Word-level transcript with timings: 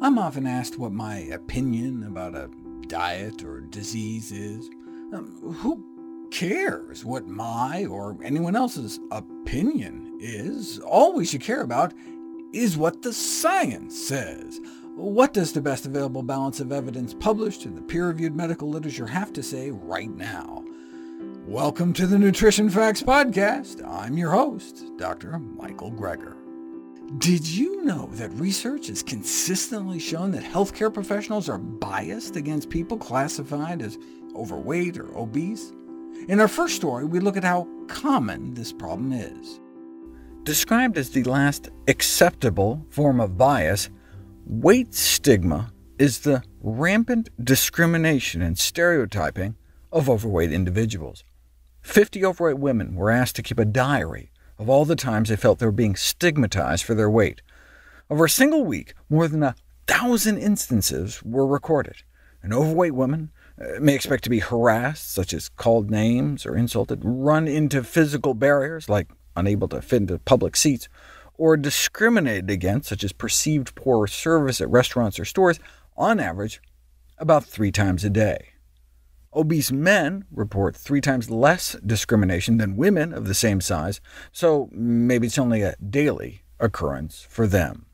I'm 0.00 0.16
often 0.16 0.46
asked 0.46 0.78
what 0.78 0.92
my 0.92 1.16
opinion 1.18 2.04
about 2.04 2.36
a 2.36 2.48
diet 2.86 3.42
or 3.42 3.62
disease 3.62 4.30
is. 4.30 4.70
Um, 5.12 5.56
who 5.58 5.84
cares 6.30 7.04
what 7.04 7.26
my 7.26 7.84
or 7.84 8.16
anyone 8.22 8.54
else's 8.54 9.00
opinion 9.10 10.16
is? 10.20 10.78
All 10.78 11.14
we 11.14 11.24
should 11.24 11.40
care 11.40 11.62
about 11.62 11.94
is 12.52 12.76
what 12.76 13.02
the 13.02 13.12
science 13.12 13.98
says. 13.98 14.60
What 14.94 15.34
does 15.34 15.52
the 15.52 15.60
best 15.60 15.84
available 15.84 16.22
balance 16.22 16.60
of 16.60 16.70
evidence 16.70 17.12
published 17.12 17.66
in 17.66 17.74
the 17.74 17.82
peer-reviewed 17.82 18.36
medical 18.36 18.70
literature 18.70 19.08
have 19.08 19.32
to 19.32 19.42
say 19.42 19.72
right 19.72 20.14
now? 20.14 20.64
Welcome 21.44 21.92
to 21.94 22.06
the 22.06 22.20
Nutrition 22.20 22.70
Facts 22.70 23.02
Podcast. 23.02 23.84
I'm 23.84 24.16
your 24.16 24.30
host, 24.30 24.96
Dr. 24.96 25.40
Michael 25.40 25.90
Greger. 25.90 26.36
Did 27.16 27.48
you 27.48 27.84
know 27.84 28.10
that 28.12 28.30
research 28.32 28.88
has 28.88 29.02
consistently 29.02 29.98
shown 29.98 30.30
that 30.32 30.42
healthcare 30.42 30.92
professionals 30.92 31.48
are 31.48 31.56
biased 31.56 32.36
against 32.36 32.68
people 32.68 32.98
classified 32.98 33.80
as 33.80 33.96
overweight 34.36 34.98
or 34.98 35.16
obese? 35.16 35.72
In 36.28 36.38
our 36.38 36.48
first 36.48 36.76
story, 36.76 37.06
we 37.06 37.18
look 37.18 37.38
at 37.38 37.44
how 37.44 37.66
common 37.86 38.52
this 38.52 38.74
problem 38.74 39.12
is. 39.12 39.58
Described 40.42 40.98
as 40.98 41.08
the 41.08 41.24
last 41.24 41.70
acceptable 41.88 42.84
form 42.90 43.20
of 43.20 43.38
bias, 43.38 43.88
weight 44.44 44.92
stigma 44.92 45.72
is 45.98 46.20
the 46.20 46.42
rampant 46.60 47.30
discrimination 47.42 48.42
and 48.42 48.58
stereotyping 48.58 49.56
of 49.90 50.10
overweight 50.10 50.52
individuals. 50.52 51.24
50 51.80 52.22
overweight 52.26 52.58
women 52.58 52.94
were 52.94 53.10
asked 53.10 53.36
to 53.36 53.42
keep 53.42 53.58
a 53.58 53.64
diary 53.64 54.30
of 54.58 54.68
all 54.68 54.84
the 54.84 54.96
times 54.96 55.28
they 55.28 55.36
felt 55.36 55.58
they 55.58 55.66
were 55.66 55.72
being 55.72 55.96
stigmatized 55.96 56.84
for 56.84 56.94
their 56.94 57.10
weight. 57.10 57.42
Over 58.10 58.24
a 58.24 58.30
single 58.30 58.64
week, 58.64 58.94
more 59.08 59.28
than 59.28 59.42
a 59.42 59.54
thousand 59.86 60.38
instances 60.38 61.22
were 61.22 61.46
recorded. 61.46 62.02
An 62.42 62.52
overweight 62.52 62.94
woman 62.94 63.30
uh, 63.60 63.80
may 63.80 63.94
expect 63.94 64.24
to 64.24 64.30
be 64.30 64.38
harassed, 64.38 65.10
such 65.10 65.32
as 65.32 65.48
called 65.48 65.90
names 65.90 66.46
or 66.46 66.56
insulted, 66.56 67.00
run 67.02 67.48
into 67.48 67.82
physical 67.82 68.34
barriers, 68.34 68.88
like 68.88 69.08
unable 69.36 69.68
to 69.68 69.82
fit 69.82 70.02
into 70.02 70.18
public 70.18 70.56
seats, 70.56 70.88
or 71.34 71.56
discriminated 71.56 72.50
against, 72.50 72.88
such 72.88 73.04
as 73.04 73.12
perceived 73.12 73.74
poor 73.74 74.06
service 74.06 74.60
at 74.60 74.70
restaurants 74.70 75.18
or 75.18 75.24
stores, 75.24 75.60
on 75.96 76.18
average 76.20 76.60
about 77.18 77.44
three 77.44 77.72
times 77.72 78.04
a 78.04 78.10
day. 78.10 78.50
Obese 79.38 79.70
men 79.70 80.24
report 80.32 80.74
three 80.74 81.00
times 81.00 81.30
less 81.30 81.76
discrimination 81.86 82.56
than 82.56 82.76
women 82.76 83.14
of 83.14 83.28
the 83.28 83.34
same 83.34 83.60
size, 83.60 84.00
so 84.32 84.68
maybe 84.72 85.28
it's 85.28 85.38
only 85.38 85.62
a 85.62 85.76
daily 85.76 86.42
occurrence 86.58 87.24
for 87.30 87.46
them. 87.46 87.86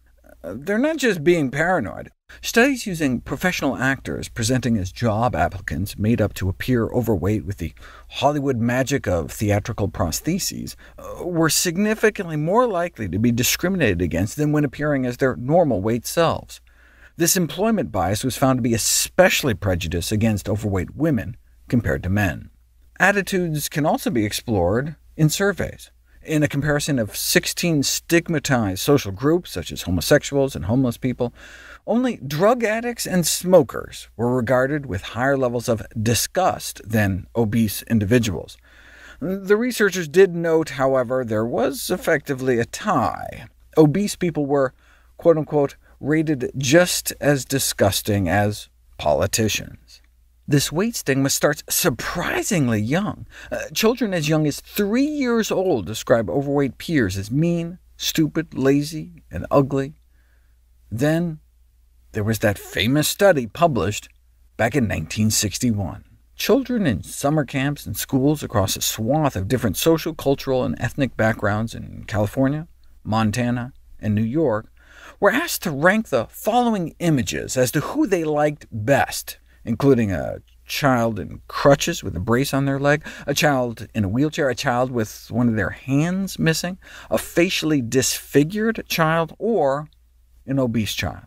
They're 0.43 0.79
not 0.79 0.97
just 0.97 1.23
being 1.23 1.51
paranoid. 1.51 2.11
Studies 2.41 2.87
using 2.87 3.21
professional 3.21 3.77
actors 3.77 4.31
presenting 4.31 4.79
as 4.79 4.91
job 4.91 5.37
applicants 5.37 5.99
made 5.99 6.21
up 6.21 6.33
to 6.35 6.49
appear 6.49 6.87
overweight 6.87 7.45
with 7.45 7.59
the 7.59 7.75
Hollywood 8.09 8.57
magic 8.57 9.07
of 9.07 9.31
theatrical 9.31 9.89
prostheses 9.89 10.77
uh, 10.99 11.25
were 11.25 11.51
significantly 11.51 12.37
more 12.37 12.67
likely 12.67 13.07
to 13.09 13.19
be 13.19 13.31
discriminated 13.31 14.01
against 14.01 14.37
than 14.37 14.51
when 14.51 14.65
appearing 14.65 15.05
as 15.05 15.19
their 15.19 15.37
normal 15.37 15.83
weight 15.83 16.07
selves. 16.07 16.63
This 17.17 17.37
employment 17.37 17.93
bias 17.93 18.25
was 18.25 18.37
found 18.37 18.59
to 18.59 18.63
be 18.63 18.75
especially 18.75 19.55
prejudiced 19.55 20.11
against 20.11 20.49
overweight 20.49 20.97
women 20.97 21.37
compared 21.69 22.03
to 22.03 22.11
men. 22.11 22.51
Attitudes 22.99 23.69
can 23.69 23.87
also 23.87 24.11
be 24.11 24.25
explored 24.25 24.97
in 25.17 25.29
surveys. 25.29 25.93
In 26.25 26.43
a 26.43 26.49
comparison 26.49 26.99
of 26.99 27.15
16 27.15 27.85
stigmatized 27.85 28.81
social 28.81 29.13
groups, 29.13 29.53
such 29.53 29.71
as 29.71 29.83
homosexuals 29.83 30.57
and 30.57 30.65
homeless 30.65 30.97
people, 30.97 31.33
only 31.87 32.17
drug 32.17 32.65
addicts 32.65 33.07
and 33.07 33.25
smokers 33.25 34.09
were 34.17 34.35
regarded 34.35 34.87
with 34.87 35.03
higher 35.03 35.37
levels 35.37 35.69
of 35.69 35.87
disgust 36.03 36.81
than 36.85 37.29
obese 37.37 37.83
individuals. 37.83 38.57
The 39.21 39.57
researchers 39.57 40.09
did 40.09 40.35
note, 40.35 40.71
however, 40.71 41.25
there 41.25 41.47
was 41.47 41.91
effectively 41.91 42.59
a 42.59 42.65
tie. 42.65 43.47
Obese 43.77 44.17
people 44.17 44.47
were, 44.47 44.75
quote-unquote, 45.17 45.77
rated 46.01 46.51
just 46.57 47.13
as 47.21 47.45
disgusting 47.45 48.29
as 48.29 48.69
politicians. 48.99 50.03
This 50.47 50.71
weight 50.71 50.95
stigma 50.95 51.31
starts 51.31 51.63
surprisingly 51.71 52.81
young. 52.81 53.27
Uh, 53.51 53.69
children 53.73 54.13
as 54.13 54.29
young 54.29 54.47
as 54.47 54.61
three 54.61 55.07
years 55.07 55.51
old 55.51 55.87
describe 55.87 56.29
overweight 56.29 56.77
peers 56.77 57.17
as 57.17 57.31
mean, 57.31 57.79
stupid, 57.97 58.53
lazy, 58.53 59.23
and 59.31 59.47
ugly. 59.51 59.95
Then 60.91 61.41
there 62.13 62.25
was 62.25 62.41
that 62.41 62.59
famous 62.59 63.09
study 63.09 63.47
published 63.47 64.09
back 64.57 64.75
in 64.75 64.85
1961. 64.85 66.05
Children 66.37 66.87
in 66.87 67.03
summer 67.03 67.45
camps 67.45 67.87
and 67.87 67.97
schools 67.97 68.43
across 68.43 68.77
a 68.77 68.83
swath 68.83 69.37
of 69.37 69.49
different 69.49 69.77
social, 69.77 70.15
cultural, 70.15 70.65
and 70.65 70.77
ethnic 70.79 71.17
backgrounds 71.17 71.75
in 71.75 72.05
California, 72.07 72.69
Montana, 73.03 73.73
and 73.99 74.15
New 74.15 74.23
York 74.23 74.71
were 75.25 75.31
asked 75.31 75.63
to 75.63 75.71
rank 75.71 76.11
the 76.11 76.27
following 76.27 76.95
images 76.99 77.57
as 77.57 77.71
to 77.71 77.81
who 77.81 78.07
they 78.07 78.25
liked 78.25 78.67
best, 78.71 79.39
including 79.65 80.13
a 80.13 80.37
child 80.67 81.19
in 81.19 81.41
crutches 81.49 82.05
with 82.05 82.15
a 82.15 82.21
brace 82.21 82.53
on 82.53 82.67
their 82.67 82.79
leg, 82.79 83.03
a 83.27 83.33
child 83.33 83.89
in 83.95 84.05
a 84.05 84.09
wheelchair, 84.09 84.51
a 84.51 84.55
child 84.55 84.91
with 84.91 85.31
one 85.31 85.49
of 85.49 85.57
their 85.57 85.71
hands 85.71 86.39
missing, 86.39 86.77
a 87.11 87.17
facially 87.17 87.81
disfigured 87.81 88.85
child, 88.87 89.35
or 89.39 89.89
an 90.45 90.59
obese 90.59 90.93
child. 90.93 91.25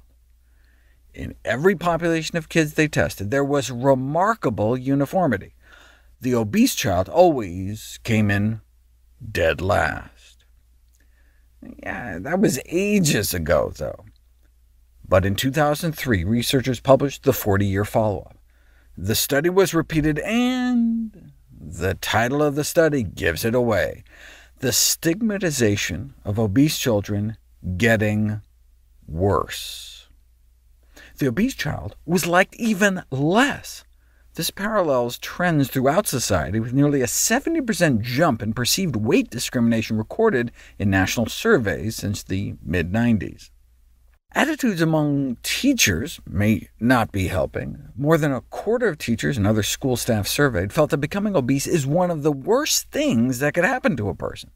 In 1.15 1.33
every 1.43 1.75
population 1.75 2.37
of 2.37 2.49
kids 2.49 2.75
they 2.75 2.87
tested, 2.87 3.31
there 3.31 3.43
was 3.43 3.71
remarkable 3.71 4.77
uniformity. 4.77 5.55
The 6.21 6.35
obese 6.35 6.75
child 6.75 7.09
always 7.09 7.97
came 8.03 8.29
in 8.29 8.61
dead 9.31 9.59
last. 9.59 10.16
Yeah, 11.61 12.19
that 12.19 12.39
was 12.39 12.59
ages 12.67 13.33
ago, 13.33 13.71
though. 13.75 14.05
But 15.07 15.25
in 15.25 15.35
2003, 15.35 16.23
researchers 16.23 16.79
published 16.79 17.23
the 17.23 17.31
40-year 17.31 17.85
follow-up. 17.85 18.37
The 18.97 19.15
study 19.15 19.49
was 19.49 19.73
repeated, 19.73 20.19
and 20.19 21.31
the 21.51 21.95
title 21.95 22.43
of 22.43 22.55
the 22.55 22.63
study 22.63 23.03
gives 23.03 23.45
it 23.45 23.55
away. 23.55 24.03
The 24.59 24.71
stigmatization 24.71 26.15
of 26.25 26.39
obese 26.39 26.77
children 26.77 27.37
getting 27.77 28.41
worse. 29.07 30.07
The 31.17 31.27
obese 31.27 31.55
child 31.55 31.95
was 32.05 32.27
liked 32.27 32.55
even 32.55 33.03
less. 33.11 33.83
This 34.37 34.51
parallels 34.51 35.17
trends 35.17 35.67
throughout 35.67 36.05
society, 36.05 36.59
with 36.59 36.71
nearly 36.71 37.01
a 37.01 37.07
70% 37.07 38.01
jump 38.01 38.43
in 38.43 38.53
perceived 38.53 38.95
weight 38.95 39.31
discrimination 39.31 39.97
recorded 39.97 40.51
in 40.77 40.91
national 40.91 41.25
surveys 41.25 41.95
since 41.95 42.21
the 42.21 42.53
mid-90s. 42.63 43.49
Attitudes 44.33 44.79
among 44.79 45.37
teachers 45.41 46.19
may 46.29 46.69
not 46.79 47.11
be 47.11 47.29
helping. 47.29 47.89
More 47.97 48.15
than 48.15 48.31
a 48.31 48.41
quarter 48.41 48.87
of 48.87 48.99
teachers 48.99 49.37
and 49.37 49.47
other 49.47 49.63
school 49.63 49.97
staff 49.97 50.27
surveyed 50.27 50.71
felt 50.71 50.91
that 50.91 50.97
becoming 50.97 51.35
obese 51.35 51.65
is 51.65 51.87
one 51.87 52.11
of 52.11 52.21
the 52.21 52.31
worst 52.31 52.91
things 52.91 53.39
that 53.39 53.55
could 53.55 53.65
happen 53.65 53.97
to 53.97 54.07
a 54.07 54.13
person. 54.13 54.51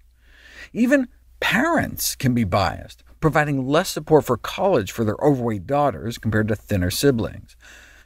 Even 0.74 1.08
parents 1.40 2.16
can 2.16 2.36
be 2.36 2.44
biased, 2.44 3.04
providing 3.20 3.66
less 3.68 3.90
support 3.90 4.26
for 4.26 4.38
college 4.38 4.92
for 4.92 5.04
their 5.04 5.18
overweight 5.24 5.66
daughters 5.66 6.20
compared 6.20 6.50
to 6.50 6.56
thinner 6.56 6.92
siblings. 6.92 7.58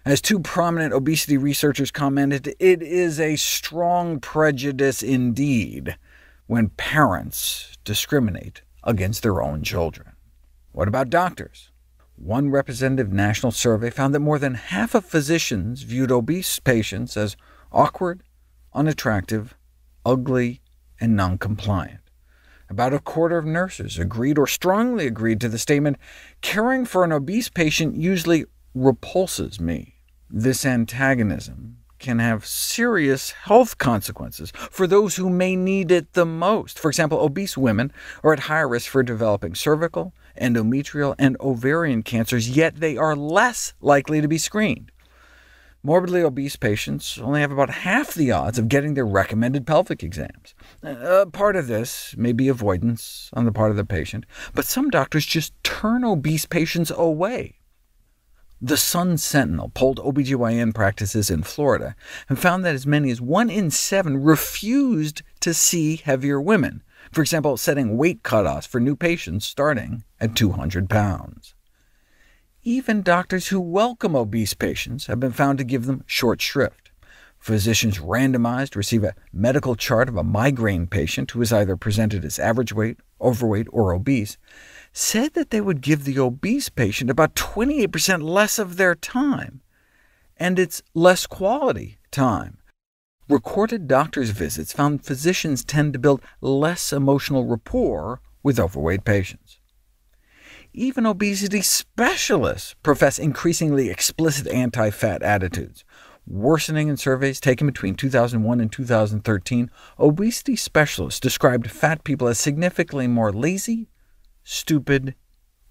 As 0.08 0.22
two 0.22 0.40
prominent 0.40 0.94
obesity 0.94 1.36
researchers 1.36 1.90
commented, 1.90 2.54
it 2.60 2.84
is 2.84 3.20
a 3.20 3.38
strong 3.38 4.20
prejudice 4.20 5.02
indeed 5.02 5.98
when 6.46 6.70
parents 6.70 7.76
discriminate 7.84 8.62
against 8.84 9.24
their 9.24 9.42
own 9.42 9.64
children. 9.64 10.12
What 10.74 10.88
about 10.88 11.10
doctors? 11.10 11.72
One 12.18 12.52
representative 12.52 13.12
national 13.12 13.52
survey 13.52 13.90
found 13.90 14.14
that 14.14 14.20
more 14.20 14.38
than 14.38 14.54
half 14.54 14.94
of 14.94 15.06
physicians 15.06 15.82
viewed 15.82 16.12
obese 16.12 16.60
patients 16.60 17.18
as 17.18 17.36
awkward, 17.72 18.22
unattractive, 18.76 19.56
ugly, 20.06 20.62
and 21.02 21.16
non-compliant. 21.16 22.02
About 22.70 22.94
a 22.94 23.00
quarter 23.00 23.40
of 23.40 23.46
nurses 23.46 23.98
agreed 23.98 24.38
or 24.38 24.46
strongly 24.46 25.08
agreed 25.08 25.42
to 25.42 25.50
the 25.50 25.58
statement, 25.58 25.98
caring 26.42 26.86
for 26.86 27.04
an 27.04 27.12
obese 27.12 27.50
patient 27.50 27.96
usually 27.96 28.46
repulses 28.76 29.60
me. 29.60 29.94
This 30.38 30.66
antagonism 30.66 31.78
can 31.98 32.20
have 32.20 32.46
serious 32.46 33.32
health 33.32 33.78
consequences 33.78 34.52
for 34.70 34.86
those 34.86 35.16
who 35.16 35.30
may 35.30 35.56
need 35.56 35.92
it 35.92 36.12
the 36.12 36.26
most. 36.26 36.78
For 36.78 36.90
example, 36.90 37.22
obese 37.22 37.58
women 37.58 37.94
are 38.22 38.34
at 38.34 38.42
higher 38.42 38.68
risk 38.68 38.92
for 38.92 39.02
developing 39.02 39.56
cervical, 39.56 40.14
endometrial, 40.38 41.16
and 41.18 41.38
ovarian 41.40 42.04
cancers, 42.04 42.50
yet 42.50 42.82
they 42.82 42.98
are 42.98 43.16
less 43.16 43.76
likely 43.80 44.20
to 44.20 44.28
be 44.28 44.38
screened. 44.38 44.92
Morbidly 45.84 46.22
obese 46.22 46.58
patients 46.58 47.18
only 47.18 47.40
have 47.40 47.54
about 47.54 47.70
half 47.70 48.14
the 48.14 48.34
odds 48.34 48.60
of 48.60 48.68
getting 48.68 48.94
their 48.94 49.06
recommended 49.06 49.66
pelvic 49.66 50.04
exams. 50.04 50.54
Uh, 50.84 51.28
part 51.32 51.56
of 51.56 51.68
this 51.68 52.14
may 52.18 52.34
be 52.34 52.50
avoidance 52.50 53.30
on 53.32 53.46
the 53.46 53.54
part 53.54 53.72
of 53.72 53.78
the 53.78 53.86
patient, 53.86 54.26
but 54.54 54.66
some 54.66 54.90
doctors 54.90 55.26
just 55.26 55.54
turn 55.64 56.04
obese 56.04 56.46
patients 56.46 56.92
away. 56.92 57.55
The 58.62 58.78
Sun 58.78 59.18
Sentinel 59.18 59.70
polled 59.74 60.00
OBGYN 60.00 60.74
practices 60.74 61.30
in 61.30 61.44
Florida 61.44 61.94
and 62.30 62.40
found 62.40 62.64
that 62.64 62.74
as 62.74 62.88
many 62.88 63.12
as 63.12 63.20
1 63.20 63.50
in 63.50 63.70
7 63.70 64.24
refused 64.24 65.24
to 65.42 65.54
see 65.54 65.98
heavier 65.98 66.40
women, 66.40 66.82
for 67.12 67.22
example, 67.22 67.58
setting 67.58 67.98
weight 67.98 68.24
cutoffs 68.24 68.66
for 68.66 68.80
new 68.80 68.96
patients 68.96 69.46
starting 69.46 70.06
at 70.22 70.38
200 70.38 70.90
pounds. 70.90 71.54
Even 72.64 73.02
doctors 73.02 73.50
who 73.50 73.60
welcome 73.60 74.16
obese 74.16 74.54
patients 74.54 75.08
have 75.08 75.20
been 75.20 75.34
found 75.34 75.58
to 75.58 75.66
give 75.66 75.86
them 75.86 76.06
short 76.08 76.42
shrift. 76.42 76.92
Physicians 77.38 78.00
randomized 78.00 78.78
receive 78.78 79.04
a 79.04 79.16
medical 79.34 79.76
chart 79.76 80.08
of 80.08 80.16
a 80.16 80.24
migraine 80.24 80.88
patient 80.88 81.30
who 81.32 81.40
was 81.40 81.52
either 81.52 81.76
presented 81.76 82.24
as 82.24 82.40
average 82.40 82.72
weight, 82.72 82.98
overweight, 83.20 83.68
or 83.72 83.94
obese, 83.94 84.38
said 84.98 85.34
that 85.34 85.50
they 85.50 85.60
would 85.60 85.82
give 85.82 86.06
the 86.06 86.18
obese 86.18 86.70
patient 86.70 87.10
about 87.10 87.36
28% 87.36 88.24
less 88.24 88.58
of 88.58 88.78
their 88.78 88.96
time, 88.96 89.60
and 90.38 90.58
it's 90.58 90.82
less 90.94 91.28
quality 91.28 91.98
time. 92.12 92.58
Recorded 93.28 93.90
doctor's 93.90 94.30
visits 94.30 94.72
found 94.72 95.04
physicians 95.04 95.66
tend 95.66 95.92
to 95.92 96.00
build 96.00 96.22
less 96.40 96.94
emotional 96.94 97.44
rapport 97.46 98.22
with 98.42 98.58
overweight 98.58 99.04
patients. 99.04 99.60
Even 100.72 101.06
obesity 101.06 101.62
specialists 101.62 102.76
profess 102.82 103.20
increasingly 103.20 103.90
explicit 103.90 104.48
anti-fat 104.48 105.22
attitudes. 105.22 105.84
Worsening 106.26 106.88
in 106.88 106.96
surveys 106.96 107.42
taken 107.42 107.68
between 107.68 107.96
2001 107.96 108.62
and 108.62 108.72
2013, 108.72 109.70
obesity 110.00 110.56
specialists 110.56 111.20
described 111.20 111.70
fat 111.70 112.06
people 112.06 112.30
as 112.30 112.40
significantly 112.40 113.08
more 113.08 113.34
lazy, 113.34 113.90
stupid, 114.46 115.16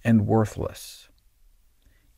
and 0.05 0.27
worthless. 0.27 1.09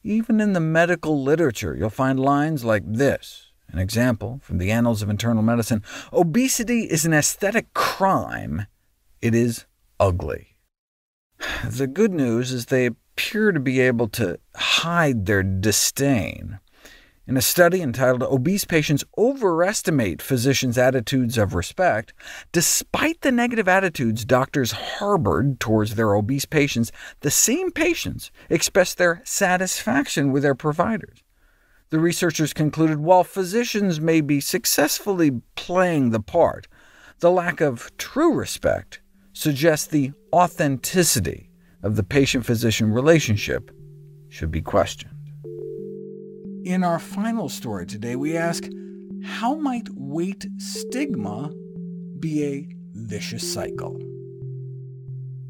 Even 0.03 0.41
in 0.41 0.53
the 0.53 0.61
medical 0.61 1.23
literature, 1.23 1.77
you'll 1.77 1.91
find 1.91 2.19
lines 2.19 2.65
like 2.65 2.83
this. 2.85 3.53
An 3.69 3.79
example 3.79 4.41
from 4.43 4.59
the 4.59 4.73
Annals 4.73 5.03
of 5.03 5.11
Internal 5.11 5.43
Medicine, 5.43 5.85
obesity 6.13 6.83
is 6.85 7.05
an 7.05 7.13
aesthetic 7.13 7.75
crime. 7.75 8.67
It 9.21 9.35
is 9.35 9.67
ugly. 10.01 10.57
The 11.65 11.87
good 11.87 12.13
news 12.13 12.53
is 12.53 12.67
they 12.67 12.87
appear 12.87 13.53
to 13.53 13.61
be 13.61 13.81
able 13.81 14.09
to 14.09 14.39
hide 14.55 15.27
their 15.27 15.43
disdain. 15.43 16.61
In 17.29 17.37
a 17.37 17.43
study 17.43 17.83
entitled 17.83 18.23
Obese 18.23 18.65
Patients 18.65 19.03
Overestimate 19.19 20.23
Physicians' 20.23 20.79
Attitudes 20.79 21.37
of 21.37 21.57
Respect, 21.57 22.15
despite 22.53 23.23
the 23.23 23.33
negative 23.33 23.67
attitudes 23.67 24.25
doctors 24.25 24.71
harbored 24.71 25.59
towards 25.59 25.97
their 25.97 26.15
obese 26.15 26.45
patients, 26.45 26.93
the 27.23 27.31
same 27.33 27.73
patients 27.73 28.31
expressed 28.49 28.97
their 28.97 29.23
satisfaction 29.25 30.31
with 30.31 30.45
their 30.45 30.55
providers. 30.55 31.25
The 31.91 31.99
researchers 31.99 32.53
concluded 32.53 33.01
while 33.01 33.25
physicians 33.25 34.01
may 34.01 34.21
be 34.21 34.39
successfully 34.39 35.41
playing 35.57 36.11
the 36.11 36.21
part, 36.21 36.69
the 37.19 37.33
lack 37.33 37.61
of 37.61 37.91
true 37.99 38.35
respect 38.35 39.01
suggests 39.33 39.89
the 39.89 40.13
authenticity 40.33 41.51
of 41.83 41.97
the 41.97 42.05
patient-physician 42.05 42.93
relationship 42.93 43.73
should 44.29 44.53
be 44.53 44.63
questioned. 44.63 45.16
In 46.67 46.83
our 46.83 46.99
final 46.99 47.49
story 47.49 47.87
today, 47.87 48.17
we 48.17 48.37
ask, 48.37 48.65
how 49.23 49.55
might 49.55 49.89
weight 49.91 50.49
stigma 50.59 51.55
be 52.19 52.45
a 52.45 52.69
vicious 52.91 53.55
cycle? 53.55 53.97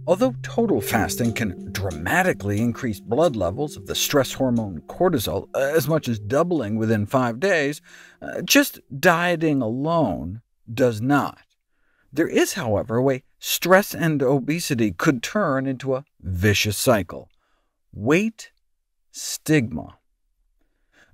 Although 0.06 0.34
total 0.42 0.82
fasting 0.82 1.32
can 1.32 1.72
dramatically 1.72 2.60
increase 2.60 3.00
blood 3.00 3.34
levels 3.34 3.78
of 3.78 3.86
the 3.86 3.94
stress 3.94 4.34
hormone 4.34 4.82
cortisol, 4.88 5.48
uh, 5.54 5.60
as 5.74 5.88
much 5.88 6.06
as 6.06 6.18
doubling 6.18 6.76
within 6.76 7.06
five 7.06 7.40
days, 7.40 7.80
uh, 8.20 8.42
just 8.42 8.78
dieting 9.00 9.62
alone 9.62 10.42
does 10.70 11.00
not. 11.00 11.38
There 12.12 12.28
is, 12.28 12.52
however, 12.52 12.96
a 12.96 13.02
way 13.02 13.22
stress 13.38 13.94
and 13.94 14.22
obesity 14.22 14.92
could 14.92 15.22
turn 15.22 15.66
into 15.66 15.94
a 15.94 16.04
vicious 16.20 16.76
cycle. 16.76 17.30
Weight 17.90 18.50
stigma. 19.12 19.96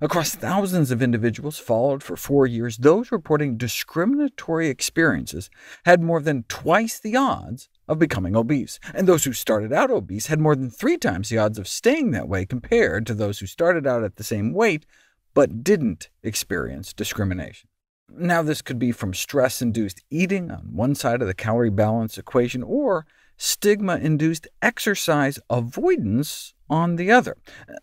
Across 0.01 0.35
thousands 0.35 0.91
of 0.91 1.01
individuals 1.01 1.59
followed 1.59 2.03
for 2.03 2.17
four 2.17 2.45
years, 2.45 2.77
those 2.77 3.11
reporting 3.11 3.57
discriminatory 3.57 4.67
experiences 4.67 5.49
had 5.85 6.01
more 6.01 6.19
than 6.19 6.43
twice 6.49 6.99
the 6.99 7.15
odds 7.15 7.69
of 7.87 7.99
becoming 7.99 8.35
obese, 8.35 8.79
and 8.93 9.07
those 9.07 9.23
who 9.23 9.33
started 9.33 9.71
out 9.71 9.91
obese 9.91 10.27
had 10.27 10.39
more 10.39 10.55
than 10.55 10.69
three 10.69 10.97
times 10.97 11.29
the 11.29 11.37
odds 11.37 11.57
of 11.57 11.67
staying 11.67 12.11
that 12.11 12.27
way 12.27 12.45
compared 12.45 13.05
to 13.05 13.13
those 13.13 13.39
who 13.39 13.45
started 13.45 13.87
out 13.87 14.03
at 14.03 14.17
the 14.17 14.23
same 14.23 14.51
weight 14.51 14.85
but 15.33 15.63
didn't 15.63 16.09
experience 16.21 16.93
discrimination. 16.93 17.69
Now, 18.09 18.43
this 18.43 18.61
could 18.61 18.77
be 18.77 18.91
from 18.91 19.13
stress-induced 19.13 20.01
eating 20.09 20.51
on 20.51 20.69
one 20.73 20.95
side 20.95 21.21
of 21.21 21.27
the 21.27 21.33
calorie 21.33 21.69
balance 21.69 22.17
equation, 22.17 22.61
or 22.61 23.05
stigma-induced 23.37 24.47
exercise 24.61 25.39
avoidance 25.49 26.53
on 26.69 26.95
the 26.95 27.11
other. 27.11 27.37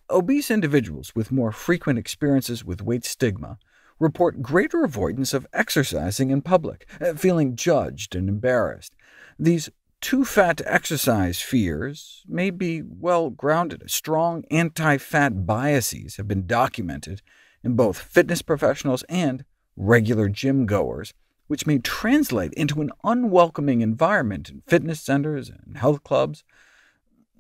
Obese 0.09 0.51
individuals 0.51 1.15
with 1.15 1.33
more 1.33 1.53
frequent 1.53 1.99
experiences 1.99 2.65
with 2.65 2.83
weight 2.83 3.05
stigma 3.05 3.59
report 3.99 4.43
greater 4.43 4.83
avoidance 4.83 5.35
of 5.35 5.47
exercising 5.53 6.31
in 6.31 6.41
public, 6.43 6.89
uh, 7.01 7.13
feeling 7.13 7.55
judged 7.55 8.17
and 8.17 8.29
embarrassed. 8.29 8.97
These 9.39 9.69
too 10.01 10.25
fat 10.25 10.57
to 10.57 10.73
exercise 10.73 11.41
fears 11.41 12.25
may 12.27 12.49
be 12.51 12.83
well 12.83 13.29
grounded. 13.29 13.83
Strong 13.91 14.45
anti-fat 14.51 15.47
biases 15.47 16.17
have 16.17 16.27
been 16.27 16.47
documented 16.47 17.21
in 17.63 17.77
both 17.77 17.99
fitness 17.99 18.41
professionals 18.41 19.03
and 19.11 19.45
regular 19.77 20.29
gym 20.29 20.65
goers, 20.65 21.13
which 21.51 21.67
may 21.67 21.81
translate 21.81 22.53
into 22.53 22.81
an 22.81 22.93
unwelcoming 23.03 23.81
environment 23.81 24.49
in 24.51 24.63
fitness 24.69 25.01
centers 25.01 25.51
and 25.51 25.79
health 25.79 26.05
clubs. 26.05 26.45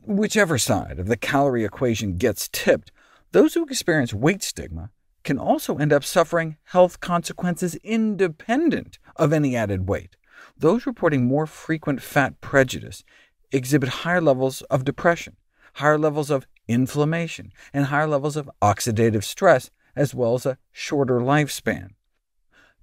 Whichever 0.02 0.58
side 0.58 0.98
of 0.98 1.06
the 1.06 1.16
calorie 1.16 1.64
equation 1.64 2.16
gets 2.16 2.48
tipped, 2.48 2.90
those 3.30 3.54
who 3.54 3.64
experience 3.66 4.12
weight 4.12 4.42
stigma 4.42 4.90
can 5.22 5.38
also 5.38 5.76
end 5.76 5.92
up 5.92 6.02
suffering 6.02 6.56
health 6.64 6.98
consequences 6.98 7.76
independent 7.84 8.98
of 9.14 9.32
any 9.32 9.54
added 9.54 9.88
weight. 9.88 10.16
Those 10.58 10.86
reporting 10.86 11.26
more 11.26 11.46
frequent 11.46 12.02
fat 12.02 12.40
prejudice 12.40 13.04
exhibit 13.52 13.90
higher 14.02 14.20
levels 14.20 14.62
of 14.62 14.84
depression, 14.84 15.36
higher 15.74 15.98
levels 15.98 16.30
of 16.30 16.48
inflammation, 16.66 17.52
and 17.72 17.86
higher 17.86 18.08
levels 18.08 18.36
of 18.36 18.50
oxidative 18.60 19.22
stress, 19.22 19.70
as 19.94 20.16
well 20.16 20.34
as 20.34 20.46
a 20.46 20.58
shorter 20.72 21.20
lifespan. 21.20 21.90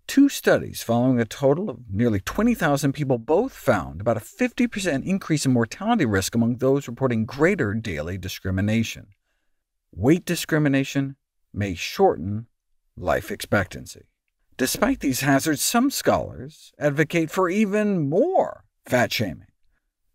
Two 0.07 0.29
studies 0.29 0.81
following 0.81 1.19
a 1.19 1.25
total 1.25 1.69
of 1.69 1.79
nearly 1.91 2.21
20,000 2.21 2.93
people 2.93 3.17
both 3.17 3.51
found 3.51 3.99
about 3.99 4.15
a 4.15 4.21
50% 4.21 5.05
increase 5.05 5.45
in 5.45 5.51
mortality 5.51 6.05
risk 6.05 6.33
among 6.33 6.55
those 6.55 6.87
reporting 6.87 7.25
greater 7.25 7.73
daily 7.73 8.17
discrimination. 8.17 9.07
Weight 9.93 10.23
discrimination 10.23 11.17
may 11.53 11.75
shorten 11.75 12.47
life 12.95 13.31
expectancy. 13.31 14.05
Despite 14.55 15.01
these 15.01 15.19
hazards, 15.19 15.61
some 15.61 15.91
scholars 15.91 16.71
advocate 16.79 17.29
for 17.29 17.49
even 17.49 18.09
more 18.09 18.63
fat 18.85 19.11
shaming. 19.11 19.47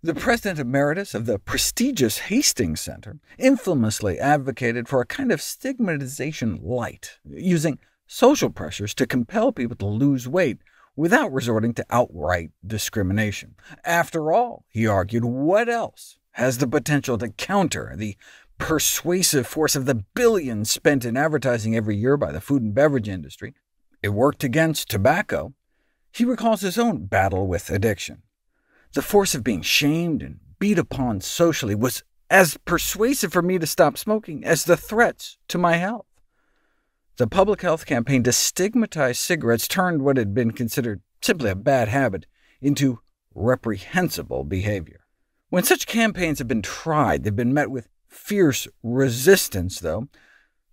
The 0.03 0.15
president 0.15 0.59
emeritus 0.59 1.15
of 1.15 1.27
the 1.27 1.39
prestigious 1.39 2.19
Hastings 2.19 2.81
Center 2.81 3.21
infamously 3.39 4.19
advocated 4.19 4.89
for 4.89 5.01
a 5.01 5.07
kind 5.07 5.31
of 5.31 5.41
stigmatization 5.41 6.59
light, 6.61 7.19
using 7.25 7.79
social 8.07 8.51
pressures 8.51 8.95
to 8.95 9.07
compel 9.07 9.53
people 9.53 9.77
to 9.77 9.87
lose 9.87 10.29
weight 10.29 10.59
without 10.97 11.33
resorting 11.33 11.73
to 11.75 11.87
outright 11.91 12.51
discrimination. 12.67 13.55
After 13.85 14.33
all, 14.33 14.65
he 14.69 14.87
argued, 14.87 15.25
what 15.25 15.69
else 15.69 16.19
has 16.33 16.59
the 16.59 16.67
potential 16.67 17.19
to 17.19 17.29
counter 17.31 17.95
the 17.97 18.17
persuasive 18.59 19.47
force 19.47 19.75
of 19.75 19.87
the 19.87 20.05
billions 20.15 20.71
spent 20.71 21.05
in 21.05 21.17
advertising 21.17 21.75
every 21.75 21.97
year 21.97 22.17
by 22.17 22.33
the 22.33 22.41
food 22.41 22.63
and 22.63 22.75
beverage 22.75 23.09
industry? 23.09 23.55
It 24.03 24.11
worked 24.11 24.45
against 24.45 24.91
tobacco. 24.91 25.55
He 26.13 26.25
recalls 26.25 26.61
his 26.61 26.79
own 26.79 27.07
battle 27.07 27.47
with 27.47 27.71
addiction. 27.71 28.23
The 28.95 29.03
force 29.03 29.35
of 29.35 29.45
being 29.45 29.63
shamed 29.63 30.23
and 30.23 30.41
beat 30.59 30.79
upon 30.79 31.23
socially 31.23 31.75
was 31.75 32.03
as 32.29 32.59
persuasive 32.59 33.33
for 33.33 33.43
me 33.43 33.59
to 33.59 33.67
stop 33.67 33.97
smoking 33.97 34.45
as 34.45 34.65
the 34.65 34.77
threats 34.77 35.39
to 35.49 35.59
my 35.59 35.77
health. 35.77 36.07
The 37.17 37.27
public 37.27 37.61
health 37.61 37.85
campaign 37.85 38.23
to 38.23 38.33
stigmatize 38.33 39.19
cigarettes 39.19 39.69
turned 39.69 40.03
what 40.03 40.17
had 40.17 40.33
been 40.33 40.53
considered 40.53 41.03
simply 41.21 41.51
a 41.51 41.55
bad 41.55 41.89
habit 41.89 42.25
into 42.63 43.01
reprehensible 43.35 44.45
behavior. 44.45 45.01
When 45.51 45.63
such 45.63 45.87
campaigns 45.87 46.39
have 46.39 46.49
been 46.49 46.63
tried, 46.63 47.23
they've 47.23 47.37
been 47.37 47.53
met 47.53 47.71
with 47.71 47.89
fierce 48.09 48.67
resistance, 48.83 49.79
though. 49.79 50.09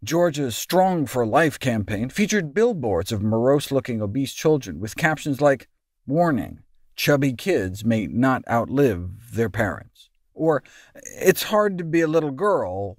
Georgia's 0.02 0.56
Strong 0.56 1.08
for 1.08 1.26
Life 1.26 1.60
campaign 1.60 2.10
featured 2.10 2.54
billboards 2.54 3.12
of 3.12 3.22
morose-looking 3.22 4.02
obese 4.02 4.34
children 4.34 4.80
with 4.80 4.96
captions 4.96 5.42
like, 5.42 5.68
Warning, 6.08 6.60
chubby 6.96 7.34
kids 7.34 7.84
may 7.84 8.08
not 8.08 8.48
outlive 8.50 9.34
their 9.34 9.50
parents, 9.50 10.10
or 10.34 10.64
It's 10.96 11.44
hard 11.44 11.78
to 11.78 11.84
be 11.84 12.00
a 12.00 12.08
little 12.08 12.32
girl 12.32 12.98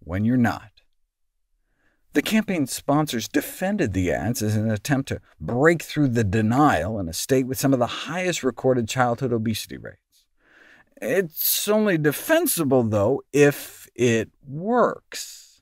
when 0.00 0.26
you're 0.26 0.36
not. 0.36 0.75
The 2.16 2.22
campaign 2.22 2.66
sponsors 2.66 3.28
defended 3.28 3.92
the 3.92 4.10
ads 4.10 4.40
as 4.40 4.56
an 4.56 4.70
attempt 4.70 5.08
to 5.10 5.20
break 5.38 5.82
through 5.82 6.08
the 6.08 6.24
denial 6.24 6.98
in 6.98 7.10
a 7.10 7.12
state 7.12 7.46
with 7.46 7.58
some 7.58 7.74
of 7.74 7.78
the 7.78 7.86
highest 8.08 8.42
recorded 8.42 8.88
childhood 8.88 9.34
obesity 9.34 9.76
rates. 9.76 10.24
It's 10.96 11.68
only 11.68 11.98
defensible, 11.98 12.84
though, 12.84 13.22
if 13.34 13.86
it 13.94 14.30
works. 14.48 15.60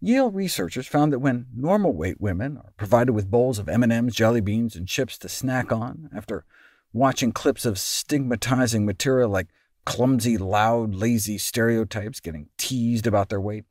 Yale 0.00 0.30
researchers 0.30 0.86
found 0.86 1.12
that 1.12 1.18
when 1.18 1.44
normal-weight 1.54 2.22
women 2.22 2.56
are 2.56 2.72
provided 2.78 3.12
with 3.12 3.30
bowls 3.30 3.58
of 3.58 3.68
M&Ms, 3.68 4.14
jelly 4.14 4.40
beans, 4.40 4.76
and 4.76 4.88
chips 4.88 5.18
to 5.18 5.28
snack 5.28 5.70
on 5.70 6.08
after 6.16 6.46
watching 6.94 7.32
clips 7.32 7.66
of 7.66 7.78
stigmatizing 7.78 8.86
material 8.86 9.28
like 9.28 9.48
clumsy, 9.84 10.38
loud, 10.38 10.94
lazy 10.94 11.36
stereotypes 11.36 12.20
getting 12.20 12.48
teased 12.56 13.06
about 13.06 13.28
their 13.28 13.42
weight, 13.42 13.66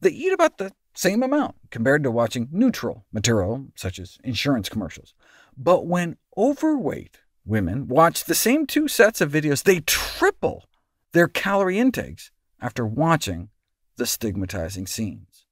they 0.00 0.10
eat 0.10 0.32
about 0.32 0.58
the 0.58 0.72
same 0.96 1.22
amount 1.22 1.56
compared 1.70 2.02
to 2.02 2.10
watching 2.10 2.48
neutral 2.50 3.04
material, 3.12 3.66
such 3.74 3.98
as 3.98 4.18
insurance 4.24 4.68
commercials. 4.68 5.14
But 5.56 5.86
when 5.86 6.16
overweight 6.36 7.18
women 7.44 7.86
watch 7.86 8.24
the 8.24 8.34
same 8.34 8.66
two 8.66 8.88
sets 8.88 9.20
of 9.20 9.30
videos, 9.30 9.62
they 9.62 9.80
triple 9.80 10.64
their 11.12 11.28
calorie 11.28 11.78
intakes 11.78 12.30
after 12.60 12.86
watching 12.86 13.50
the 13.96 14.06
stigmatizing 14.06 14.86
scenes. 14.86 15.46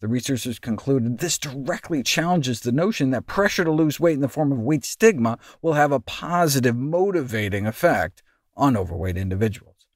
The 0.00 0.08
researchers 0.08 0.60
concluded 0.60 1.18
this 1.18 1.38
directly 1.38 2.04
challenges 2.04 2.60
the 2.60 2.70
notion 2.70 3.10
that 3.10 3.26
pressure 3.26 3.64
to 3.64 3.72
lose 3.72 3.98
weight 3.98 4.14
in 4.14 4.20
the 4.20 4.28
form 4.28 4.52
of 4.52 4.58
weight 4.60 4.84
stigma 4.84 5.38
will 5.60 5.72
have 5.72 5.90
a 5.90 6.00
positive 6.00 6.76
motivating 6.76 7.66
effect 7.66 8.22
on 8.56 8.76
overweight 8.76 9.16
individuals. 9.16 9.86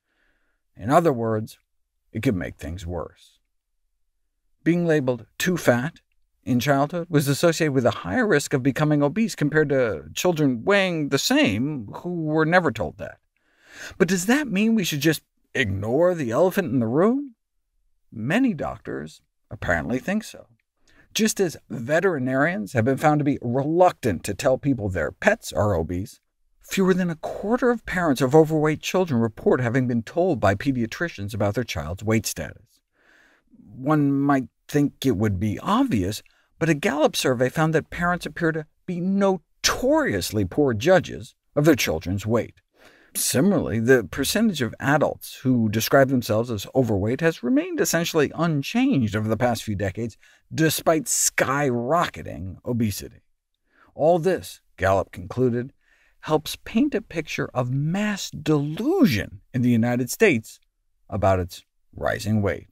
In 0.76 0.90
other 0.90 1.12
words, 1.12 1.58
it 2.12 2.22
could 2.22 2.34
make 2.34 2.56
things 2.56 2.84
worse. 2.84 3.38
Being 4.64 4.86
labeled 4.86 5.26
too 5.38 5.56
fat 5.56 6.00
in 6.44 6.60
childhood 6.60 7.06
was 7.10 7.28
associated 7.28 7.72
with 7.72 7.86
a 7.86 7.90
higher 7.90 8.26
risk 8.26 8.52
of 8.52 8.62
becoming 8.62 9.02
obese 9.02 9.34
compared 9.34 9.68
to 9.70 10.04
children 10.14 10.64
weighing 10.64 11.08
the 11.08 11.18
same 11.18 11.88
who 11.96 12.24
were 12.24 12.46
never 12.46 12.70
told 12.70 12.98
that. 12.98 13.18
But 13.98 14.08
does 14.08 14.26
that 14.26 14.48
mean 14.48 14.74
we 14.74 14.84
should 14.84 15.00
just 15.00 15.22
ignore 15.54 16.14
the 16.14 16.30
elephant 16.30 16.72
in 16.72 16.80
the 16.80 16.86
room? 16.86 17.34
Many 18.12 18.54
doctors 18.54 19.20
apparently 19.50 19.98
think 19.98 20.24
so. 20.24 20.46
Just 21.14 21.40
as 21.40 21.56
veterinarians 21.68 22.72
have 22.72 22.84
been 22.84 22.96
found 22.96 23.18
to 23.20 23.24
be 23.24 23.38
reluctant 23.42 24.24
to 24.24 24.34
tell 24.34 24.58
people 24.58 24.88
their 24.88 25.12
pets 25.12 25.52
are 25.52 25.74
obese, 25.74 26.20
fewer 26.62 26.94
than 26.94 27.10
a 27.10 27.16
quarter 27.16 27.70
of 27.70 27.84
parents 27.84 28.22
of 28.22 28.34
overweight 28.34 28.80
children 28.80 29.20
report 29.20 29.60
having 29.60 29.86
been 29.86 30.02
told 30.02 30.40
by 30.40 30.54
pediatricians 30.54 31.34
about 31.34 31.54
their 31.54 31.64
child's 31.64 32.02
weight 32.02 32.24
status. 32.24 32.71
One 33.74 34.12
might 34.12 34.48
think 34.68 35.04
it 35.04 35.16
would 35.16 35.38
be 35.40 35.58
obvious, 35.58 36.22
but 36.58 36.68
a 36.68 36.74
Gallup 36.74 37.16
survey 37.16 37.48
found 37.48 37.74
that 37.74 37.90
parents 37.90 38.26
appear 38.26 38.52
to 38.52 38.66
be 38.86 39.00
notoriously 39.00 40.44
poor 40.44 40.74
judges 40.74 41.34
of 41.56 41.64
their 41.64 41.74
children's 41.74 42.26
weight. 42.26 42.60
Similarly, 43.14 43.78
the 43.78 44.04
percentage 44.04 44.62
of 44.62 44.74
adults 44.80 45.40
who 45.42 45.68
describe 45.68 46.08
themselves 46.08 46.50
as 46.50 46.66
overweight 46.74 47.20
has 47.20 47.42
remained 47.42 47.78
essentially 47.78 48.32
unchanged 48.34 49.14
over 49.14 49.28
the 49.28 49.36
past 49.36 49.64
few 49.64 49.74
decades, 49.74 50.16
despite 50.52 51.04
skyrocketing 51.04 52.56
obesity. 52.64 53.22
All 53.94 54.18
this, 54.18 54.62
Gallup 54.78 55.12
concluded, 55.12 55.74
helps 56.20 56.56
paint 56.64 56.94
a 56.94 57.02
picture 57.02 57.50
of 57.52 57.70
mass 57.70 58.30
delusion 58.30 59.40
in 59.52 59.60
the 59.60 59.70
United 59.70 60.10
States 60.10 60.58
about 61.10 61.38
its 61.38 61.64
rising 61.94 62.40
weight. 62.40 62.68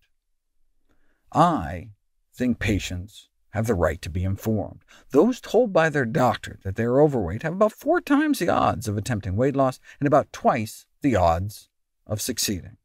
I 1.32 1.90
think 2.34 2.58
patients 2.58 3.28
have 3.50 3.66
the 3.66 3.74
right 3.74 4.00
to 4.02 4.10
be 4.10 4.24
informed. 4.24 4.84
Those 5.10 5.40
told 5.40 5.72
by 5.72 5.88
their 5.88 6.04
doctor 6.04 6.58
that 6.64 6.76
they 6.76 6.84
are 6.84 7.00
overweight 7.00 7.42
have 7.42 7.54
about 7.54 7.72
four 7.72 8.00
times 8.00 8.38
the 8.38 8.48
odds 8.48 8.88
of 8.88 8.96
attempting 8.96 9.36
weight 9.36 9.56
loss 9.56 9.80
and 9.98 10.06
about 10.06 10.32
twice 10.32 10.86
the 11.02 11.16
odds 11.16 11.68
of 12.06 12.20
succeeding. 12.20 12.76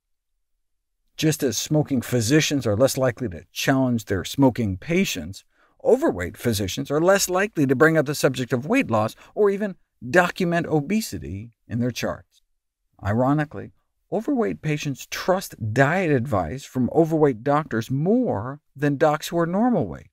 Just 1.17 1.43
as 1.43 1.57
smoking 1.57 2.01
physicians 2.01 2.67
are 2.67 2.75
less 2.75 2.97
likely 2.97 3.29
to 3.29 3.45
challenge 3.51 4.05
their 4.05 4.25
smoking 4.25 4.77
patients, 4.77 5.45
overweight 5.83 6.35
physicians 6.35 6.91
are 6.91 6.99
less 6.99 7.29
likely 7.29 7.65
to 7.65 7.75
bring 7.75 7.97
up 7.97 8.05
the 8.05 8.15
subject 8.15 8.51
of 8.51 8.65
weight 8.65 8.91
loss 8.91 9.15
or 9.33 9.49
even 9.49 9.75
document 10.07 10.65
obesity 10.67 11.51
in 11.67 11.79
their 11.79 11.91
charts. 11.91 12.41
Ironically, 13.03 13.71
overweight 14.11 14.61
patients 14.61 15.07
trust 15.09 15.55
diet 15.73 16.11
advice 16.11 16.63
from 16.63 16.89
overweight 16.93 17.43
doctors 17.43 17.89
more 17.89 18.61
than 18.75 18.97
docs 18.97 19.29
who 19.29 19.37
are 19.39 19.45
normal 19.45 19.87
weight. 19.87 20.09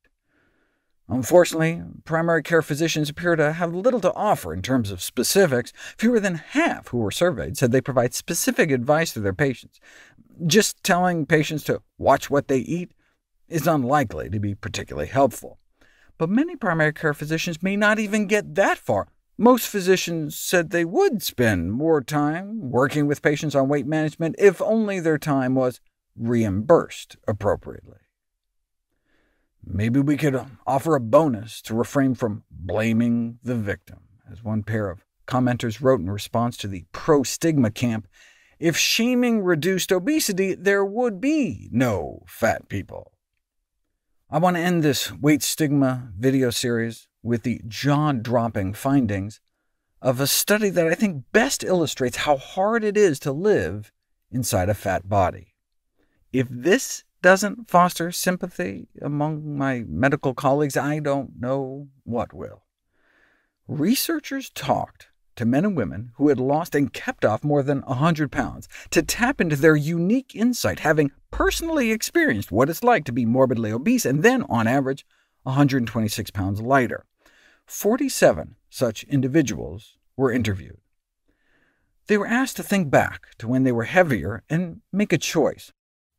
Unfortunately, 1.08 1.82
primary 2.04 2.42
care 2.42 2.62
physicians 2.62 3.11
appear 3.11 3.37
to 3.37 3.52
have 3.52 3.75
little 3.75 4.00
to 4.00 4.14
offer 4.14 4.54
in 4.54 4.62
terms 4.62 4.90
of 4.90 5.02
specifics. 5.02 5.72
Fewer 5.99 6.18
than 6.18 6.37
half 6.37 6.88
who 6.88 6.99
were 6.99 7.11
surveyed 7.11 7.58
said 7.58 7.70
they 7.70 7.80
provide 7.82 8.14
specific 8.14 8.70
advice 8.70 9.12
to 9.12 9.20
their 9.20 9.34
patients. 9.34 9.78
Just 10.46 10.82
telling 10.82 11.26
patients 11.26 11.64
to 11.64 11.82
watch 11.99 12.30
what 12.30 12.49
they 12.49 12.58
eat 12.58 12.92
is 13.49 13.66
unlikely 13.66 14.30
to 14.30 14.40
be 14.40 14.54
particularly 14.54 15.08
helpful. 15.08 15.58
But 16.16 16.30
many 16.30 16.56
primary 16.56 16.94
care 16.94 17.12
physicians 17.12 17.62
may 17.62 17.76
not 17.76 17.99
even 17.99 18.26
get 18.26 18.54
that 18.54 18.78
far. 18.78 19.08
Most 19.38 19.66
physicians 19.66 20.36
said 20.36 20.70
they 20.70 20.84
would 20.84 21.22
spend 21.22 21.72
more 21.72 22.02
time 22.02 22.70
working 22.70 23.06
with 23.06 23.22
patients 23.22 23.54
on 23.54 23.68
weight 23.68 23.86
management 23.86 24.36
if 24.38 24.60
only 24.60 25.00
their 25.00 25.18
time 25.18 25.54
was 25.54 25.80
reimbursed 26.16 27.16
appropriately. 27.26 27.98
Maybe 29.64 30.00
we 30.00 30.16
could 30.16 30.34
um, 30.34 30.58
offer 30.66 30.94
a 30.94 31.00
bonus 31.00 31.62
to 31.62 31.74
refrain 31.74 32.14
from 32.14 32.44
blaming 32.50 33.38
the 33.42 33.54
victim, 33.54 34.00
as 34.30 34.42
one 34.42 34.64
pair 34.64 34.90
of 34.90 35.04
commenters 35.26 35.80
wrote 35.80 36.00
in 36.00 36.10
response 36.10 36.56
to 36.58 36.68
the 36.68 36.84
pro-stigma 36.92 37.70
camp, 37.70 38.08
if 38.58 38.76
shaming 38.76 39.42
reduced 39.42 39.90
obesity, 39.92 40.54
there 40.54 40.84
would 40.84 41.20
be 41.20 41.68
no 41.72 42.22
fat 42.26 42.68
people. 42.68 43.12
I 44.30 44.38
want 44.38 44.56
to 44.56 44.62
end 44.62 44.82
this 44.82 45.12
weight 45.12 45.42
stigma 45.42 46.10
video 46.16 46.50
series 46.50 47.08
with 47.23 47.43
the 47.43 47.61
jaw-dropping 47.67 48.75
findings 48.75 49.41
of 50.00 50.21
a 50.21 50.26
study 50.26 50.69
that 50.71 50.87
I 50.87 50.95
think 50.95 51.25
best 51.33 51.62
illustrates 51.62 52.19
how 52.19 52.37
hard 52.37 52.83
it 52.83 52.97
is 52.97 53.21
to 53.21 53.33
live 53.33 53.93
inside 54.31 54.69
a 54.69 54.75
fat 54.75 55.09
body. 55.09 55.55
If 56.33 56.49
this 56.50 57.05
doesn't 57.23 57.71
foster 57.71 58.11
sympathy 58.11 58.88
among 59.00 59.57
my 59.57 59.85
medical 59.87 60.35
colleagues, 60.35 60.76
I 60.76 60.99
don't 60.99 61.41
know 61.41 61.88
what 62.02 62.35
will. 62.35 62.64
Researchers 63.69 64.50
talked 64.50 65.09
to 65.37 65.45
men 65.45 65.64
and 65.64 65.76
women 65.76 66.11
who 66.17 66.29
had 66.29 66.41
lost 66.41 66.75
and 66.75 66.93
kept 66.93 67.25
off 67.25 67.45
more 67.45 67.62
than 67.62 67.83
100 67.83 68.33
pounds 68.33 68.69
to 68.91 69.02
tap 69.02 69.41
into 69.41 69.57
their 69.57 69.76
unique 69.76 70.35
insight, 70.35 70.81
having 70.81 71.12
personally 71.31 71.93
experienced 71.93 72.50
what 72.50 72.69
it's 72.69 72.83
like 72.83 73.05
to 73.05 73.12
be 73.12 73.25
morbidly 73.25 73.71
obese 73.73 74.05
and 74.05 74.23
then, 74.23 74.43
on 74.45 74.67
average, 74.67 75.07
126 75.45 76.31
pounds 76.33 76.61
lighter. 76.61 77.07
47 77.66 78.57
such 78.71 79.04
individuals 79.04 79.97
were 80.16 80.33
interviewed. 80.33 80.78
They 82.07 82.19
were 82.19 82.26
asked 82.26 82.57
to 82.57 82.62
think 82.62 82.90
back 82.90 83.28
to 83.38 83.49
when 83.49 83.64
they 83.64 83.73
were 83.73 83.85
heavier 83.85 84.42
and 84.50 84.81
make 84.92 85.12
a 85.12 85.19
choice. 85.19 85.73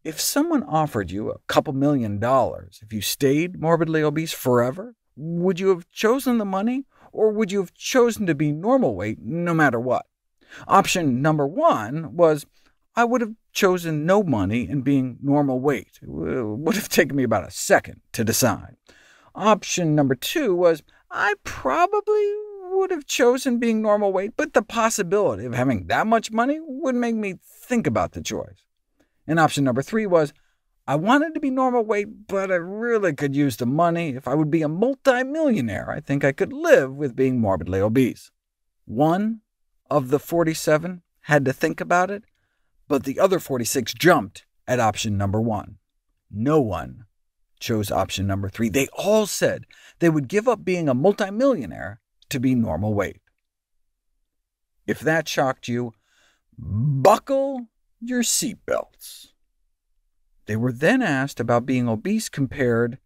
If 0.04 0.20
someone 0.20 0.64
offered 0.64 1.12
you 1.12 1.30
a 1.30 1.40
couple 1.48 1.74
million 1.74 2.20
dollars 2.20 2.80
if 2.84 2.92
you 2.92 3.02
stayed 3.02 3.60
morbidly 3.60 4.04
obese 4.04 4.34
forever, 4.34 4.96
would 5.16 5.60
you 5.60 5.70
have 5.70 5.90
chosen 5.92 6.38
the 6.38 6.46
money, 6.46 6.86
or 7.12 7.32
would 7.32 7.52
you 7.52 7.60
have 7.60 7.74
chosen 7.74 8.26
to 8.26 8.36
be 8.36 8.52
normal 8.52 8.96
weight 8.96 9.20
no 9.22 9.54
matter 9.54 9.80
what? 9.80 10.08
Option 10.68 11.22
number 11.22 11.48
one 11.48 12.16
was, 12.16 12.46
I 12.96 13.06
would 13.06 13.22
have 13.22 13.34
chosen 13.52 14.06
no 14.06 14.24
money 14.24 14.68
and 14.68 14.84
being 14.84 15.18
normal 15.22 15.60
weight. 15.60 16.00
It 16.02 16.08
would 16.10 16.76
have 16.76 16.90
taken 16.90 17.16
me 17.16 17.24
about 17.24 17.48
a 17.48 17.52
second 17.52 18.02
to 18.14 18.24
decide. 18.24 18.76
Option 19.36 19.96
number 19.96 20.16
two 20.16 20.56
was, 20.56 20.84
I 21.16 21.36
probably 21.44 22.34
would 22.72 22.90
have 22.90 23.06
chosen 23.06 23.60
being 23.60 23.84
normal 23.84 24.12
weight, 24.12 24.32
but 24.36 24.54
the 24.54 24.64
possibility 24.64 25.46
of 25.46 25.54
having 25.54 25.86
that 25.86 26.08
much 26.08 26.32
money 26.32 26.58
would 26.60 26.96
make 26.96 27.14
me 27.14 27.36
think 27.44 27.86
about 27.86 28.14
the 28.14 28.22
choice. 28.22 28.66
And 29.28 29.40
option 29.40 29.64
number 29.64 29.84
three 29.84 30.08
was, 30.08 30.34
I 30.88 30.96
wanted 30.96 31.36
to 31.36 31.40
be 31.40 31.52
normal 31.52 31.86
weight, 31.86 32.28
but 32.28 32.52
I 32.52 32.56
really 32.56 33.14
could 33.14 33.36
use 33.36 33.58
the 33.58 33.68
money. 33.68 34.10
If 34.10 34.28
I 34.28 34.34
would 34.34 34.50
be 34.50 34.64
a 34.64 34.68
multimillionaire, 34.68 35.90
I 35.92 36.00
think 36.00 36.26
I 36.26 36.32
could 36.32 36.52
live 36.52 36.96
with 36.96 37.16
being 37.16 37.40
morbidly 37.40 37.80
obese. 37.80 38.32
One 38.86 39.42
of 39.92 40.10
the 40.10 40.20
47 40.20 41.04
had 41.22 41.46
to 41.46 41.54
think 41.54 41.80
about 41.80 42.10
it, 42.10 42.24
but 42.88 43.04
the 43.04 43.20
other 43.20 43.40
46 43.40 43.94
jumped 43.94 44.46
at 44.68 44.80
option 44.80 45.16
number 45.16 45.40
one. 45.40 45.78
No 46.32 46.60
one 46.60 47.06
chose 47.64 47.90
option 47.90 48.28
number 48.28 48.50
three. 48.50 48.70
They 48.70 48.88
all 48.94 49.26
said 49.26 49.66
they 50.00 50.10
would 50.10 50.28
give 50.28 50.48
up 50.48 50.66
being 50.66 50.90
a 50.90 50.94
multimillionaire 50.94 52.02
to 52.30 52.40
be 52.40 52.54
normal 52.54 52.94
weight. 52.94 53.22
If 54.86 55.00
that 55.00 55.28
shocked 55.28 55.68
you, 55.68 55.94
buckle 56.58 57.68
your 58.02 58.22
seatbelts. 58.22 59.28
They 60.46 60.58
were 60.58 60.74
then 60.74 61.02
asked 61.02 61.40
about 61.40 61.66
being 61.66 61.88
obese 61.88 62.28
compared 62.28 62.98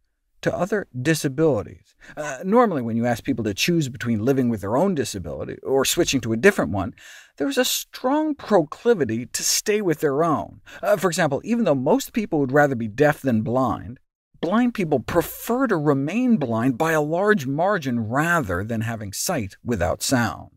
to 0.41 0.55
other 0.55 0.87
disabilities. 0.99 1.95
Uh, 2.15 2.39
normally, 2.43 2.81
when 2.81 2.95
you 2.97 3.05
ask 3.05 3.23
people 3.23 3.43
to 3.43 3.53
choose 3.53 3.89
between 3.89 4.25
living 4.25 4.49
with 4.49 4.61
their 4.61 4.77
own 4.77 4.95
disability 4.95 5.57
or 5.61 5.85
switching 5.85 6.21
to 6.21 6.33
a 6.33 6.37
different 6.37 6.71
one, 6.71 6.95
there's 7.37 7.57
a 7.57 7.65
strong 7.65 8.33
proclivity 8.33 9.27
to 9.27 9.43
stay 9.43 9.81
with 9.81 9.99
their 9.99 10.23
own. 10.23 10.61
Uh, 10.81 10.97
for 10.97 11.07
example, 11.07 11.41
even 11.43 11.65
though 11.65 11.75
most 11.75 12.13
people 12.13 12.39
would 12.39 12.51
rather 12.51 12.75
be 12.75 12.87
deaf 12.87 13.21
than 13.21 13.41
blind, 13.41 13.99
blind 14.41 14.73
people 14.73 14.99
prefer 14.99 15.67
to 15.67 15.77
remain 15.77 16.37
blind 16.37 16.77
by 16.77 16.91
a 16.91 17.01
large 17.01 17.45
margin 17.45 18.07
rather 18.07 18.63
than 18.63 18.81
having 18.81 19.13
sight 19.13 19.55
without 19.63 20.01
sound. 20.01 20.51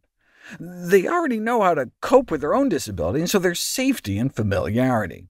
They 0.58 1.06
already 1.06 1.38
know 1.38 1.62
how 1.62 1.74
to 1.74 1.90
cope 2.00 2.30
with 2.30 2.40
their 2.40 2.54
own 2.54 2.68
disability, 2.68 3.20
and 3.20 3.30
so 3.30 3.38
there's 3.38 3.60
safety 3.60 4.18
and 4.18 4.34
familiarity. 4.34 5.28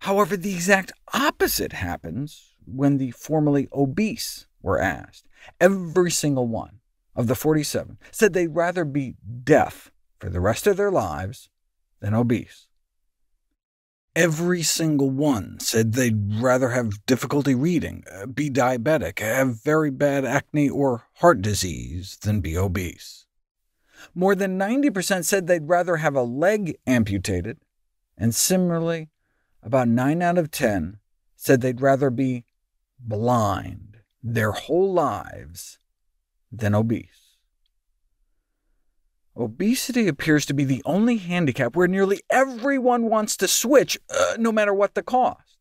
However, 0.00 0.36
the 0.36 0.54
exact 0.54 0.92
opposite 1.12 1.72
happens 1.72 2.54
when 2.64 2.98
the 2.98 3.10
formerly 3.10 3.68
obese 3.72 4.46
were 4.62 4.80
asked. 4.80 5.26
Every 5.60 6.10
single 6.10 6.46
one 6.46 6.80
of 7.14 7.26
the 7.26 7.34
47 7.34 7.98
said 8.10 8.32
they'd 8.32 8.54
rather 8.54 8.84
be 8.84 9.16
deaf 9.44 9.90
for 10.18 10.30
the 10.30 10.40
rest 10.40 10.66
of 10.66 10.76
their 10.76 10.90
lives 10.90 11.50
than 12.00 12.14
obese. 12.14 12.67
Every 14.18 14.64
single 14.64 15.10
one 15.10 15.60
said 15.60 15.92
they'd 15.92 16.42
rather 16.42 16.70
have 16.70 17.06
difficulty 17.06 17.54
reading, 17.54 18.02
uh, 18.12 18.26
be 18.26 18.50
diabetic, 18.50 19.20
have 19.20 19.62
very 19.62 19.92
bad 19.92 20.24
acne 20.24 20.68
or 20.68 21.04
heart 21.18 21.40
disease 21.40 22.18
than 22.22 22.40
be 22.40 22.58
obese. 22.58 23.26
More 24.16 24.34
than 24.34 24.58
90% 24.58 25.24
said 25.24 25.46
they'd 25.46 25.68
rather 25.68 25.98
have 25.98 26.16
a 26.16 26.24
leg 26.24 26.76
amputated, 26.84 27.58
and 28.16 28.34
similarly, 28.34 29.08
about 29.62 29.86
9 29.86 30.20
out 30.20 30.36
of 30.36 30.50
10 30.50 30.98
said 31.36 31.60
they'd 31.60 31.80
rather 31.80 32.10
be 32.10 32.44
blind 32.98 33.98
their 34.20 34.50
whole 34.50 34.92
lives 34.92 35.78
than 36.50 36.74
obese. 36.74 37.27
Obesity 39.38 40.08
appears 40.08 40.44
to 40.46 40.52
be 40.52 40.64
the 40.64 40.82
only 40.84 41.18
handicap 41.18 41.76
where 41.76 41.86
nearly 41.86 42.20
everyone 42.28 43.04
wants 43.04 43.36
to 43.36 43.46
switch, 43.46 43.96
uh, 44.10 44.34
no 44.36 44.50
matter 44.50 44.74
what 44.74 44.94
the 44.94 45.02
cost. 45.02 45.58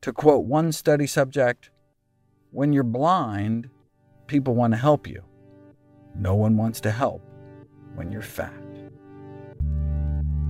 To 0.00 0.14
quote 0.14 0.46
one 0.46 0.72
study 0.72 1.06
subject, 1.06 1.70
when 2.52 2.72
you're 2.72 2.82
blind, 2.82 3.68
people 4.28 4.54
want 4.54 4.72
to 4.72 4.78
help 4.78 5.06
you. 5.06 5.22
No 6.14 6.34
one 6.34 6.56
wants 6.56 6.80
to 6.80 6.90
help 6.90 7.22
when 7.96 8.10
you're 8.10 8.22
fat. 8.22 8.69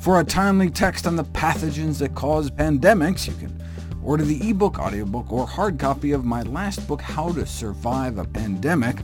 For 0.00 0.20
a 0.20 0.24
timely 0.24 0.70
text 0.70 1.06
on 1.06 1.16
the 1.16 1.24
pathogens 1.24 1.98
that 1.98 2.14
cause 2.14 2.50
pandemics, 2.50 3.26
you 3.26 3.34
can 3.34 3.62
order 4.02 4.24
the 4.24 4.48
ebook, 4.48 4.78
audiobook, 4.78 5.32
or 5.32 5.46
hard 5.46 5.78
copy 5.78 6.12
of 6.12 6.24
my 6.24 6.42
last 6.42 6.86
book, 6.86 7.00
How 7.02 7.32
to 7.32 7.44
Survive 7.44 8.18
a 8.18 8.24
Pandemic. 8.24 8.96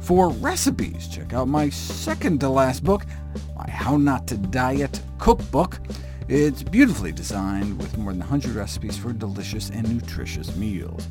For 0.00 0.30
recipes, 0.30 1.06
check 1.06 1.32
out 1.32 1.48
my 1.48 1.68
second-to-last 1.68 2.82
book, 2.82 3.04
my 3.56 3.70
How 3.70 3.96
Not 3.96 4.26
to 4.28 4.36
Diet 4.36 5.00
cookbook. 5.18 5.78
It's 6.28 6.62
beautifully 6.62 7.12
designed 7.12 7.78
with 7.78 7.96
more 7.98 8.12
than 8.12 8.20
100 8.20 8.56
recipes 8.56 8.96
for 8.96 9.12
delicious 9.12 9.70
and 9.70 9.88
nutritious 9.94 10.56
meals. 10.56 11.06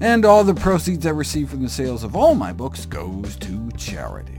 And 0.00 0.24
all 0.24 0.44
the 0.44 0.54
proceeds 0.54 1.04
I 1.04 1.10
receive 1.10 1.50
from 1.50 1.62
the 1.62 1.68
sales 1.68 2.04
of 2.04 2.16
all 2.16 2.34
my 2.34 2.52
books 2.52 2.86
goes 2.86 3.36
to 3.36 3.70
charity. 3.76 4.38